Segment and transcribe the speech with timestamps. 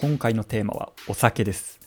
[0.00, 1.80] 今回のテーマはお酒です。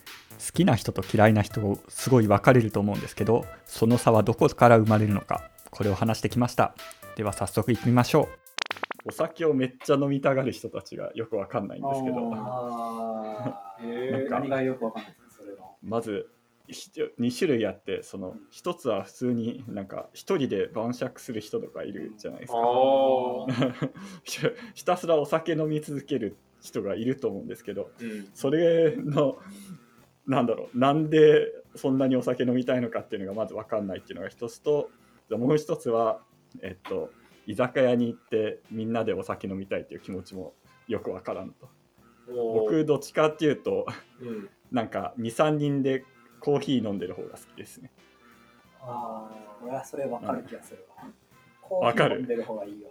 [0.45, 6.75] 好きな人と嫌いな人すごい分かれると思うんですけどその差はどこから生まれるのかこれを話してきました。
[7.15, 9.09] では早速いってみましょう。
[9.09, 12.17] お酒をめっちゃ飲みたがる人たちがよく分かんないんですけど。
[13.81, 15.77] え なんか何がよくわかんないですね、それの。
[15.81, 16.29] まず
[16.67, 22.59] 2種類あってその1つは普通になんか1人で晩酌する人とかいるじゃないですか。
[22.59, 22.61] あ
[24.75, 28.29] ひたすらお酒飲み続ける人がいると思うんですけどうん。
[28.33, 29.37] それの
[30.27, 34.89] なんだろうなんでそんなにお酒飲みたいのかっていうのがまず分かんないっていうのが一つと
[35.29, 36.21] もう一つは
[36.61, 37.09] えっと
[37.47, 40.53] 居酒屋に行ってみんなでお酒飲みたいっていう気持ちも
[40.87, 41.69] よく分からんと。
[42.27, 43.85] 僕どっちかっていうと
[44.21, 44.49] うん。
[44.71, 46.05] なんか23人で
[46.39, 47.91] コーヒー飲んでる方が好きですね。
[48.81, 50.85] ああ、俺はそれわかる気がする
[51.69, 51.77] わ。
[51.87, 52.17] わかる。
[52.17, 52.89] コーヒー飲んでる方がいいよ。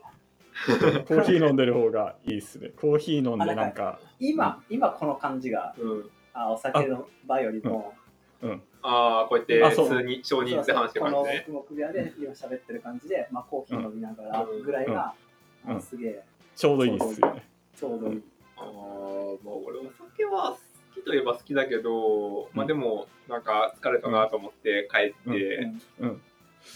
[1.08, 2.70] コーヒー飲んでる方がいいっすね。
[2.76, 3.98] コーヒー飲んでなんか。
[4.18, 6.10] 今、今この感じが、うん。
[6.32, 7.94] あお酒の場よりも、
[8.42, 8.62] うん。
[8.82, 15.14] ああこうやって普通に少人数で話してるこの感じね黙々部屋で今喋ってる感じで、まあ、コーヒー飲みながらぐらいが、
[15.66, 15.76] うん。
[15.76, 16.22] あすげえ。
[16.54, 17.48] ちょうどいいっすよね。
[17.74, 18.22] ちょうどいい。
[18.56, 20.58] ああまあ俺お酒は好
[20.94, 25.56] きといえば好きだけど、まあでもなんか疲れたなと思って帰って、
[25.98, 26.08] うん。
[26.08, 26.22] うん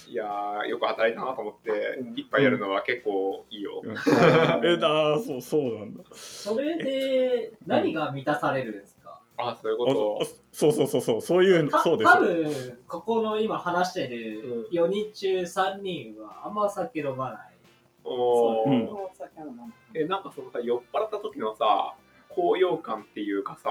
[0.09, 2.15] いやーよく働いたなと思ってうん。
[2.17, 3.93] 一杯やるのは結構いいよ、うん。
[4.67, 6.03] えだそうそうなんだ。
[6.13, 12.13] それで何が満たされるんですか、ああそういうあこそうそうそうそうそういうたそうです。
[12.13, 17.55] 多分ここの今話してるう4人中3人はあんま酒飲まない。
[18.03, 21.95] とおお酒は飲まないえなんかそのさ酔っ払った時のさ
[22.29, 23.71] 高揚感っていうかさ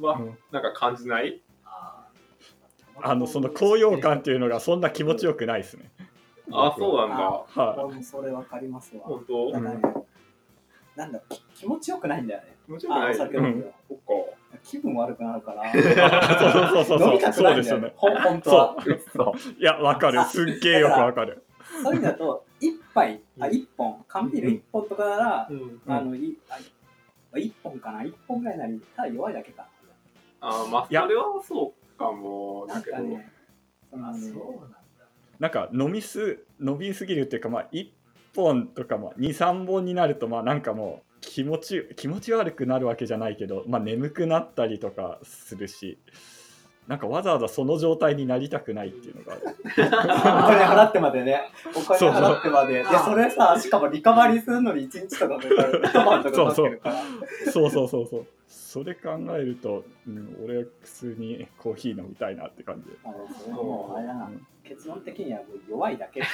[0.00, 0.38] は、うん。
[0.50, 1.40] なんか感じない？
[1.50, 1.51] あ
[3.02, 5.90] あのその高揚感っていうのがそんな気持ちよくないですね。
[6.52, 7.24] あそうなんだ。
[7.24, 9.02] は俺もそれわかりますわ。
[9.04, 9.50] 本当？
[10.96, 12.56] なんだき気持ちよくないんだよね。
[12.66, 13.14] 気持ちよくない。
[13.16, 13.72] 酒飲むよ。
[13.88, 14.02] そっか。
[14.62, 15.68] 気分悪くなるから。
[15.68, 17.08] いそうそうそうそう。
[17.08, 17.62] 飲みたくないんだよね。
[17.62, 17.92] そうですよね。
[17.96, 18.76] ほん本当は。
[19.16, 19.52] そう。
[19.58, 20.22] いやわかる。
[20.24, 21.42] すっげえよくわかる。
[21.82, 25.80] そういう意味だと、一杯、あ、一本、缶ビール一本とかなら、うん。
[25.86, 26.36] あの、い
[27.32, 28.04] あ一本かな。
[28.04, 29.66] 一本ぐらいなり、ただ弱いだけか。
[30.44, 33.26] あーまあいやそれはそうかもだけど、んかね、
[33.92, 34.78] そうなんだ。
[35.38, 37.88] なんか飲みす飲みすぎるっていうかまあ1
[38.34, 45.98] 本とかまあ23本になるとまあなんかもう気持ち気持ち悪くなるわけじゃないけどまあ眠くなったりとかするし
[46.88, 51.40] なんかわざわざその状態になりたくないっていうのがあるお金払ってまでね、
[51.74, 52.74] お金そうそう払ってまで。
[52.74, 55.82] いや、それさ、しかもリカバリーするのに1日とかかかる。
[55.86, 56.96] 一晩とかかけるから。
[57.52, 58.26] そうそうそうそう
[58.72, 64.46] それ考えると、うん、俺は普通にコーヒー飲みたいなって感じであのそれはもう、あれだなうん。
[64.64, 66.22] 結論的にはもう弱いだけ。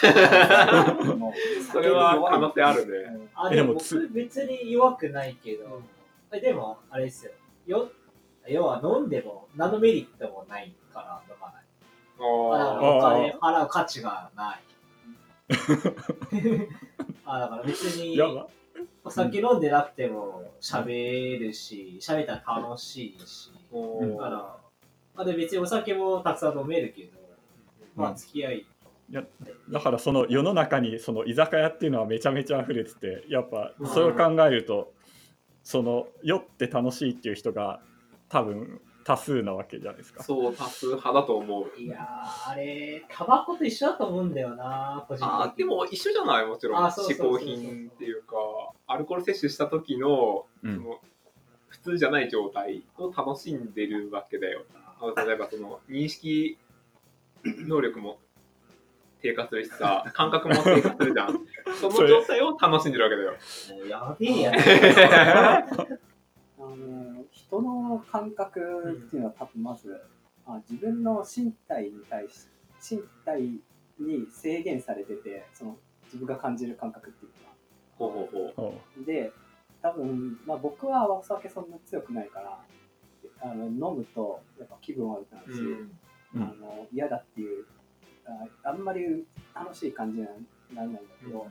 [1.73, 5.83] それは可能性あるねうんあ、でも僕別に弱くないけど、
[6.31, 7.33] えでもあれですよ。
[7.67, 7.91] よ
[8.47, 11.65] 要は飲んでも何のメリットもないから飲まない。
[12.21, 14.61] あだからあお金払う価値がない。
[17.27, 18.17] あだから別に
[19.05, 23.53] お酒飲んでなくても喋るし、喋ったら楽しいし。
[23.73, 24.57] だから、
[25.17, 27.19] あで別にお酒もたくさん飲めるけど、
[27.97, 28.67] まあ付き合い。
[29.11, 34.93] だからその世の中にその居酒屋っていうのはめちゃめちゃ溢れててやっぱそれを考えると
[35.63, 37.81] その酔って楽しいっていう人が
[38.29, 40.23] 多分多数なわけじゃないですか。
[40.23, 41.81] そう多数派だと思う。
[41.81, 45.43] いやー、あれ、タバコと一緒だと思うんだよな、個人的に。
[45.45, 46.85] あーでも一緒じゃないもちろん。
[46.85, 47.39] あそうそう嗜そうそう。
[47.39, 48.37] 好品っていうか
[48.87, 50.77] アルコール摂取した時の,、うん。
[50.77, 51.01] その
[51.69, 54.67] 普通じゃない状態を楽しんでるわけだよ。
[54.75, 56.59] あ例えばその認識
[57.45, 58.19] 能力も
[59.23, 61.47] 低下するしさ感覚も低下するじゃん。
[61.81, 63.89] その状態を楽しんでるわけだよ。
[63.89, 65.67] やべえや
[66.69, 68.61] あの人の感覚
[69.07, 70.01] っていうのは多分まず、
[70.47, 72.49] あ自分の身体に対し
[72.95, 73.43] 身体
[73.99, 77.33] に制限されててその自分が感じる感覚っていう
[77.99, 79.05] ほうほうほう。
[79.05, 79.33] で
[79.83, 82.61] 多分、まあ、僕はお酒そんな強くないから
[83.41, 85.69] あの飲むとやっぱ気分悪くなるし、うん。
[85.69, 85.99] うん
[86.35, 87.65] あの嫌だっていう
[88.65, 89.25] ああんまり
[89.55, 90.33] 楽しい感じには
[90.75, 91.47] ならないんだけど、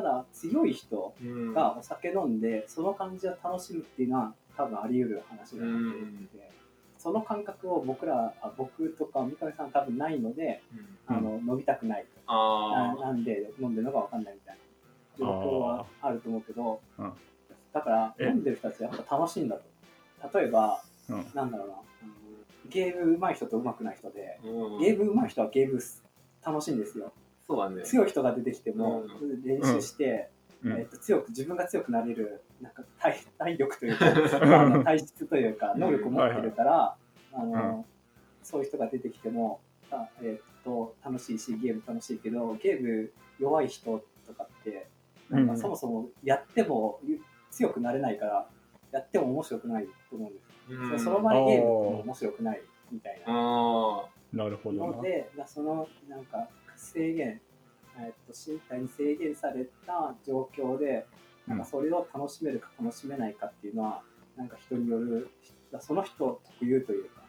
[0.00, 1.52] ただ強い人うん。
[1.52, 5.96] がお酒飲んでその感じを楽しむっていうのは多分あり得る話だなと思っ
[6.30, 6.50] てて、
[6.98, 10.62] その感覚を僕らあ僕とか三上さん多分ないので、
[11.08, 11.16] うん。
[11.16, 14.60] あの飲みたくないとあななんで飲んでるのか分かんないみたいな。
[15.18, 17.12] 状況はあると思うけど、うん。
[17.72, 18.26] だからえ？
[18.26, 20.38] 飲んでる人たちはやっぱ楽しいんだと。
[20.38, 21.26] 例えばうん。
[21.34, 21.74] なんだろうな、
[22.68, 24.38] ゲーム上手い人と上手くない人で
[24.80, 25.80] ゲーム上手い人はゲーム
[26.44, 27.12] 楽しいんですよ
[27.48, 27.82] そうだね。
[27.82, 30.28] 強い人が出てきても、う練習して、
[30.62, 30.72] うん。
[30.78, 36.96] えっと強く自分が強くなれるなんか体体力というかあの 体質というか能力を持ってるから、
[37.32, 37.86] あの
[38.42, 39.60] そういう人が出てきても
[39.90, 44.86] あ、えっと楽しいしゲーム楽しいけどゲーム弱い人とかって
[45.30, 45.58] なんかうん。
[45.58, 47.00] そもそもやっても
[47.50, 48.48] 強くなれないから
[48.90, 50.40] やっても面白くないと思うんで
[50.76, 51.00] す、うん。
[51.00, 52.60] その場にゲームも面白くない
[52.90, 53.24] みたいな。
[53.28, 54.96] あなるほどな。
[54.96, 56.48] ので、だそのなんか
[56.78, 57.40] 制限、
[57.98, 61.06] えっと身体に制限された状況で、
[61.46, 64.02] なんかそれを楽しめるか楽しめないかっていうのは、
[64.36, 65.28] なんか人による、
[65.72, 67.22] だその人特有というか、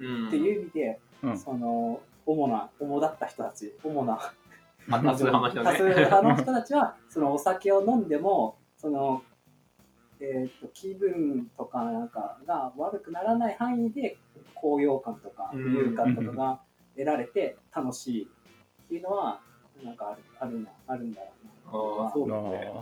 [0.00, 0.28] ーうん。
[0.28, 1.38] っていう意味で、うん。
[1.38, 4.18] その主な、主だった人たち、主な
[4.90, 5.64] あ多数派の人ね。
[5.70, 9.22] 多数派の人たちは、そのお酒を飲んでも、その、
[10.20, 14.16] えー、と気分とかなんかが悪くならない範囲で
[14.54, 15.64] 高揚感とかうん。
[15.64, 16.60] 浮遊感とかが
[16.94, 18.30] 得られて楽しい
[18.84, 19.40] っていうのは
[19.82, 21.44] なんかあるあるなあるんだろう
[22.02, 22.72] なあーそうだなね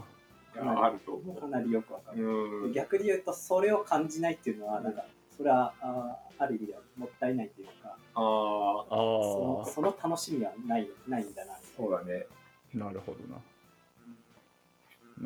[0.55, 2.17] あいやあると思かなりよくわかう。
[2.17, 2.27] る、
[2.67, 2.73] うん。
[2.73, 5.05] 逆に言うとそれを感じないっていうのはなんか
[5.37, 12.27] それはあある意味ではもったいないっていうかああ、そのあその楽しみはないないんだなそうだね。
[12.75, 13.41] あ、なるほどな。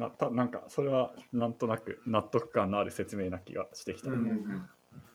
[0.07, 4.11] なたなんかそれはなんとなく納得感のある説明な気がしてきた。
[4.11, 4.69] うん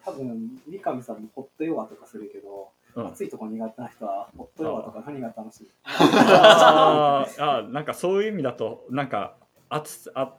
[0.03, 3.07] 多分三上さんもホットヨガとかするけど、うん。
[3.07, 5.69] 暑いとこ苦手な人はホットヨガとか何が楽しい？
[5.85, 7.43] あー。
[7.43, 7.71] あー。
[7.71, 9.35] なんかそういう意味だとなんか
[9.69, 10.33] 暑さあ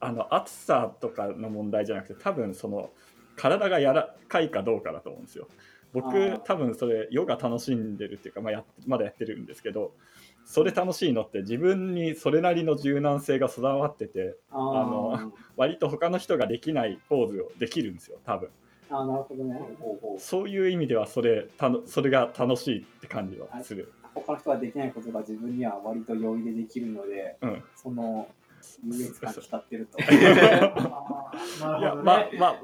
[0.00, 2.90] あの暑さとかの問題じゃなくて多分その
[3.36, 5.48] 体が柔らかいかどうかだと思うんですよ。
[5.92, 9.92] 僕多分それヨガ楽しんでるっていうか、まあ、やっまだやってるんですけど
[10.44, 18.50] それ楽しいのって自分にそれなりの柔軟性が備わっててあの割と他の人ができないポーズをできるんですよ多分
[18.94, 19.60] あーなるほどね。
[20.18, 23.92] そういう意味ではそれたのそれが楽しいって感じはする。
[24.14, 27.64] 他の人ができないことが自分には割と容易でできるのでうん。
[27.74, 28.28] その
[28.84, 29.98] 優越感に浸ってると。
[30.00, 32.04] あーないるやほどね。
[32.04, 32.56] まあまあ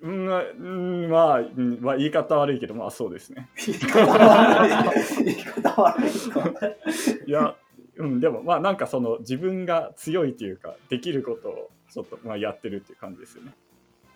[0.00, 3.48] うんうんまあ、うんまあ、言い方悪いけどまあそうですね。
[3.66, 5.24] 言い方悪い。
[5.24, 6.10] 言い方悪い。
[7.26, 7.56] いや、
[7.96, 13.52] うん、でもまあなんかその自分が強いというかできることをちょっとまあやってるっていう感じですよね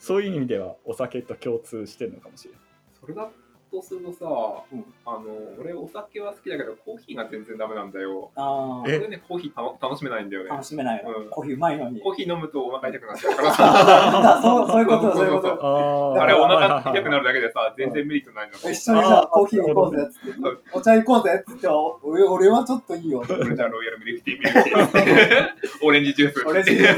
[0.02, 2.60] そういう意味ではお酒と共通してるのかもしれない。
[3.00, 3.30] それだ
[3.70, 4.26] とするとさ、
[4.72, 4.84] うん。
[5.06, 5.20] あの、
[5.60, 8.32] 俺お酒は好きだけど、コーヒーが全然ダメなんだよ。
[8.34, 10.50] あえ俺ね、コーヒー楽しめないんだよあね。
[10.50, 11.30] 楽しめないの、うん。
[11.30, 12.00] コーヒーうまいのに。
[12.00, 13.54] コーヒー飲むとお腹痛くなっちゃうから。
[13.54, 14.38] さ。
[14.38, 16.16] あそうそういうことそういうこと。
[16.16, 16.20] あー。
[16.20, 18.54] あれ、お腹痛くなるだけでさ、全然メリットないの。
[18.58, 20.40] 一緒にじゃあコーヒー行こうぜっつって。
[20.72, 21.68] お茶行こうぜっつって。
[21.68, 23.20] 俺俺はちょっといいよ。
[23.20, 25.86] 俺じゃあロイヤルミルクティー、ミルクティー。
[25.86, 26.44] オレンジジュース。
[26.44, 26.88] 俺自身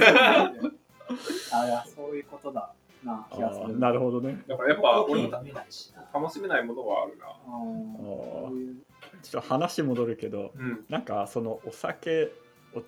[1.52, 2.73] あいやそういうことだ
[3.04, 5.30] なあ気がするーなるほどねだからやっぱ、俺も。
[5.30, 7.26] 楽しめないものはあるな。
[7.26, 8.76] うんそういう
[9.22, 10.84] ちょっと話戻るけどうん。
[10.88, 12.30] なんかそのお酒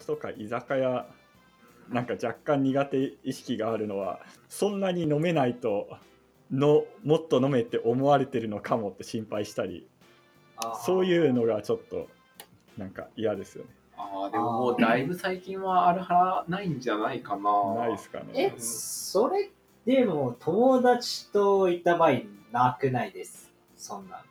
[0.06, 1.06] とか居酒屋
[1.88, 5.88] なんか若干苦手意識があるのはそんなに飲めないと
[6.50, 9.86] のもっと飲めって思われてるのかもって心配したり
[10.84, 12.08] そういうのがちょっと
[12.76, 13.70] なんか嫌ですよね。
[13.96, 17.74] ああ、でももう だいぶ最近はある派ないんじゃないかな。
[17.74, 19.50] ないですかえね。、それ
[19.86, 22.22] でも友達といた場合
[22.52, 23.52] なくないです。
[23.76, 24.22] そんな。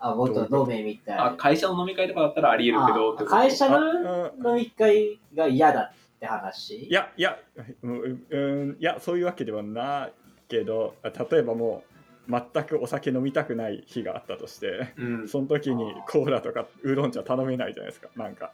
[0.00, 1.36] あ、もっと飲めみたいあ、な。
[1.36, 6.88] 会社の飲み会とかだったらあり得るけど会社あのうん飲み会が嫌だって話？
[6.88, 7.38] いやいや
[7.82, 10.12] うんうんいやそういうわけではない
[10.48, 11.84] けど例えばも
[12.28, 15.28] う全くお酒飲みたくない日があったとしてうん。
[15.28, 18.52] その時にコーラとかウーロン茶頼めないじゃないですかなんか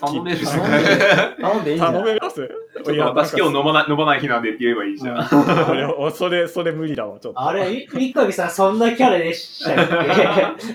[0.00, 0.46] 頼めるし。
[0.46, 0.62] 頼
[1.40, 2.36] 頼んでいい頼めます？
[2.84, 5.24] ちょっと私今日飲まない飲まない日なんでって言えばいいじゃん。
[6.14, 7.40] それそれ無理だわちょっと。
[7.40, 9.76] あれ、い三上さんそんなキャラでしたっ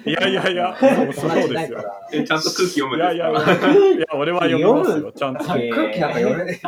[0.04, 0.10] け？
[0.12, 1.80] いやいやいやそうそうですよ。
[2.12, 3.28] えちゃんと空気読むんいですか？
[3.28, 3.34] やい
[3.80, 5.44] やいや俺は読みますよちゃんと。
[5.58, 6.60] えー空気なんか読めない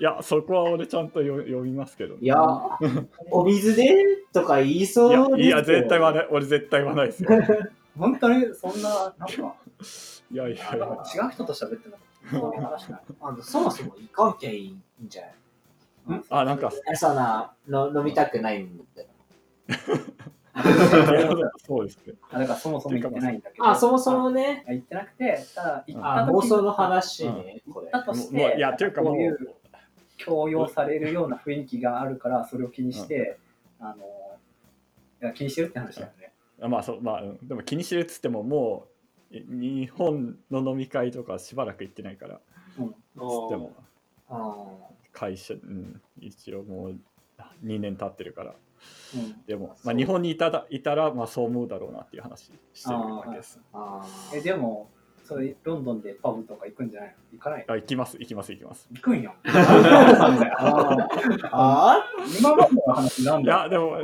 [0.00, 2.20] やそこは俺ちゃんと読読みますけどね。
[2.22, 2.36] いや、
[3.30, 3.88] お水で
[4.32, 7.30] とか言いそうですいやいや絶対言わない俺絶対言わないですよ。
[7.98, 9.54] 本当にそんななんか
[10.30, 10.86] いやいやいや。
[11.24, 11.96] 違う人と喋ってな
[13.20, 15.22] あのそもそも行かんきゃいいんじゃ
[16.08, 16.22] ない？
[16.30, 16.72] あなんか。
[16.90, 18.82] えそんなの飲みたくないんだ
[21.66, 22.14] そうですね。
[22.30, 23.66] あだからそもそも言ってないんだけど。
[23.66, 24.64] あ、そもそもね。
[24.68, 27.90] 言ってなくてただ行あ、った時妄想の話ね、これ。
[27.90, 29.54] だとしもうていやというかもこういうう。
[30.18, 33.38] 強要されるような雰囲気があるからそれを気にして、
[33.80, 34.04] あの
[35.22, 36.32] いや気にしてるって話だよね。
[36.60, 37.38] あまあそうまあうん。
[37.48, 38.91] でも気にしてるっつってももうい
[39.32, 42.40] 日本の飲み会とかしばらく行ってないから。
[42.76, 43.72] つっても。
[44.28, 44.66] あ
[45.12, 46.98] 会社、うん、一応もう
[47.64, 48.54] 2年経ってるから。
[49.14, 49.42] うん。
[49.46, 53.60] でも、まあ、日本にいたらいたら、まあ、そう思うだろうなっていう話してるわけです。
[53.72, 54.90] あえでも
[55.24, 57.14] それロンドンでパブとか行くんじゃないの？
[57.38, 57.74] 行かないの？
[57.74, 58.16] あ行きます。
[58.18, 58.52] 行きます。
[58.52, 58.88] 行きます。
[58.92, 59.34] 行くんやん。
[61.50, 62.04] ああ
[62.38, 63.96] 今までの話なんいだやでも。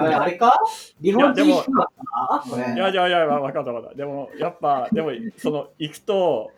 [0.00, 0.58] ああれか？
[1.02, 2.02] 日本人いやでも人だった
[2.34, 3.96] なこれいやいやいや分かった分かった。
[3.96, 6.52] でもやっぱでもその行くと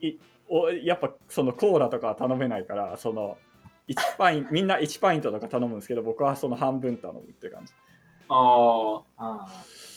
[0.00, 0.14] い
[0.48, 3.38] おやっぱそのコーラとかは頼めないからその
[3.88, 7.72] 1パインみんな1パイントとか頼むんですけど僕はその半分頼むって感じ。
[8.28, 9.46] ああ、あ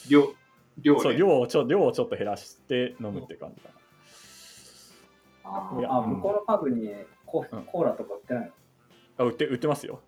[0.09, 0.33] 量、
[0.79, 0.99] 量ね。
[1.01, 3.69] そう量をちょ量をちょっと減らして飲むって感じか
[5.43, 6.91] あいやあ、向こうのパブに
[7.25, 7.63] コーうん。
[7.65, 8.47] コーラとか売ってないの？
[8.47, 8.53] な
[9.19, 10.01] あ売って売ってますよ。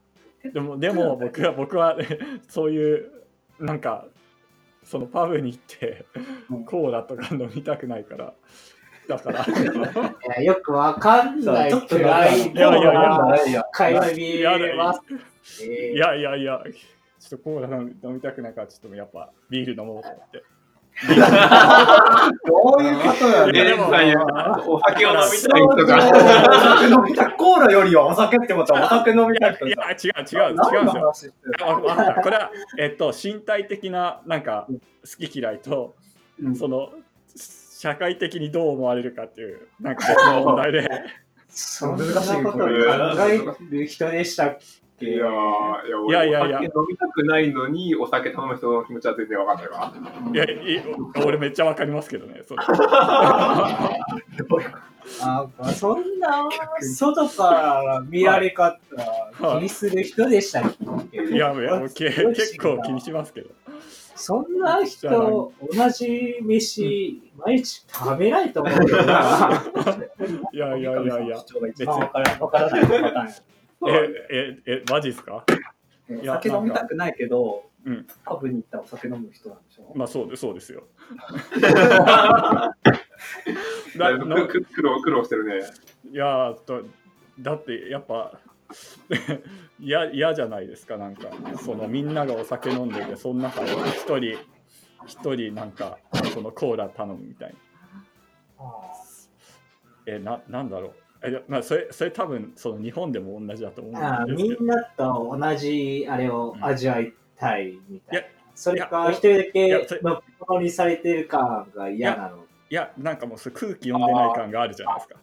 [0.44, 1.98] でもでも僕は僕は
[2.48, 3.12] そういう
[3.60, 4.08] なんか
[4.84, 6.06] そのパブに行って
[6.50, 6.66] うん。
[6.66, 8.34] コーラとか飲みたくないから。
[9.08, 9.46] だから。
[9.46, 9.48] い
[10.38, 11.70] やよくわかんない。
[11.72, 12.02] ちょっとい。
[12.02, 13.48] いやいやいや。
[13.48, 14.44] いや会話見え
[14.76, 14.94] ま
[15.94, 16.64] いやいやいや。
[17.20, 20.44] ちょっとコーラ飲み飲みたくないからちょっとやっぱビール飲もうと思って
[21.06, 21.13] ど
[22.80, 24.16] ういうことやいやでもレンさんや
[24.68, 26.01] お酒を飲みたい人おが。
[26.80, 27.34] 酒飲みたい。
[27.38, 29.92] コーラよりはお酒ってことはお酒飲みたい人いやだ。
[29.92, 30.58] 違う違う違う
[32.24, 35.96] これは、えっと、身体的ななんか好き嫌いと、
[36.42, 36.89] うんその
[37.80, 40.89] 社会的にどう思われるかっていうなんか別の問題で
[41.48, 42.06] そんな
[42.44, 43.39] こと考え
[43.70, 44.66] る人でしたっけ？
[45.00, 49.94] いやーいやいやいや飲みたくないのにお酒頼む人の気持ちは全然分かんないわ。
[50.34, 50.84] いやい
[51.24, 52.63] 俺めっちゃわかりますけどねそれ。
[55.22, 56.50] あそんな
[56.82, 58.77] 外から見られ方
[59.38, 60.74] 気にする人でしたっ
[61.12, 61.18] け？
[61.24, 63.50] いやいやけ 結構気にしますけど。
[64.20, 69.63] そんな人、同じ飯、毎日食べないと思うけどな。
[70.51, 71.38] いやいやいやいや。
[71.38, 73.34] 主張が一番わからわからないパターンや
[73.88, 75.46] えええマジですか？
[76.10, 78.08] いや酒飲みたくないけど、うん。
[78.24, 80.84] パブに行ったらお酒飲む人なんでしょ、まあそうですそうですよ。
[83.98, 85.66] だ苦労苦労してるね。
[86.12, 86.84] いやーと
[87.40, 88.40] だってやっぱ
[89.80, 91.30] 嫌嫌じゃないですかなんか。
[91.58, 94.38] そのみんながお酒飲んでてその中で一人
[95.06, 96.00] 一人なんか
[96.34, 97.56] そのコーラ頼むみたいな。
[100.06, 100.94] えななんだろう
[101.48, 108.28] まあそれそれ多分その日本でも同じだと思あうんですけどみんなと同じあれを味わいたいみたいいやな。
[108.56, 112.46] それか一人だいけのものにされてる感が嫌なの。
[112.70, 115.16] いやなんかもうそれ空気読んでない感があるじゃないですか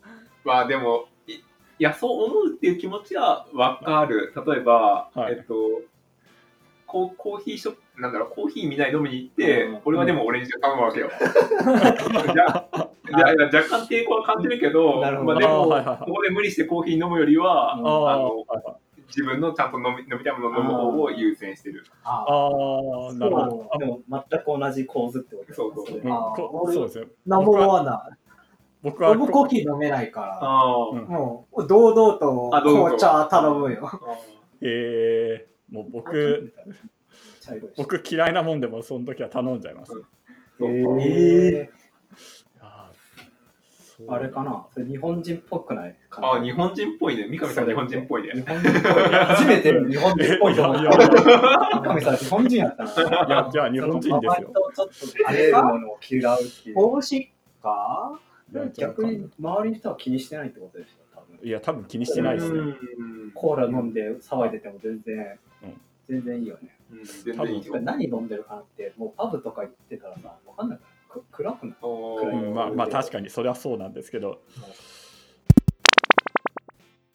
[0.44, 1.42] まあでも、いい
[1.78, 4.32] や、そう思うっていう気持ちは分かる。
[4.46, 5.54] 例えば、はいえっと、
[6.86, 11.10] コーコーヒーショップ、なんだろう、コーヒーみんなに飲みに行って、うん俺はでもオレンジで頼むわけよ。
[12.32, 12.68] じゃ
[13.06, 15.32] いやいや若干抵抗は感じるけど、なるほど。
[15.32, 15.98] まあ、でも、はいはいはい。
[15.98, 18.44] ここで無理してコーヒー飲むよりは、あの
[19.08, 21.84] 自分のちゃんと飲み飲みたいものを飲む方を優先してる。
[22.02, 23.50] ああーなるほど。
[23.50, 26.00] そうでも全く同じ構図ってことそうそうう。
[26.00, 27.06] んれあこ俺そうですよ。
[27.26, 28.18] ナンバーワンだ。
[28.82, 29.14] 僕は。
[29.14, 33.90] 僕コーヒー飲めないから、あうんもう堂々と紅茶頼むよ。
[34.62, 36.54] えー、もう僕
[37.76, 40.06] 僕嫌いなもんでもその時は頼んじゃいます、そう
[40.66, 40.96] えあーそう。
[40.96, 41.68] ー
[44.08, 44.66] あれかな？
[44.72, 46.32] それ日本人っぽくないかな？
[46.34, 47.26] あ、日本人っぽいね。
[47.28, 48.32] 三上さん日本人っぽいね。
[48.32, 48.92] 日本人っぽい。
[49.24, 52.90] 初めて日本人っぽいと思ったいやいやい神さん日本人やったな。
[52.90, 54.18] いやじゃあ日本人ですよ。
[54.18, 56.74] その周りとちょっとあれるものを嫌うっていう。
[56.74, 57.32] 帽子
[57.62, 58.18] か？
[58.76, 60.48] 逆に周りの人は気にしてない。
[60.48, 61.38] ってことでしょ、多分。
[61.42, 63.30] いや多分気にしてないですね、うん。
[63.32, 65.80] コーラ飲んで騒いでても全然、うん。
[66.08, 66.76] 全然いいよね。
[67.82, 70.93] 何飲んでるかなって、もうパブとか行ってたらさ、わかんないから、く
[71.32, 74.40] 暗くないお暗いうん、まあまあ確かにそれはそうなんですけど。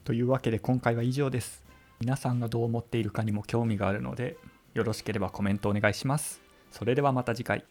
[0.04, 1.64] というわけで今回は以上です。
[2.00, 4.38] 皆さんがどう思っているかにも興味があるので
[4.74, 6.42] よろしければコメントお願いします。
[6.72, 7.66] それではまた次回